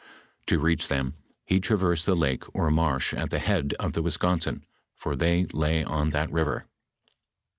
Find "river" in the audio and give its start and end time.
6.31-6.65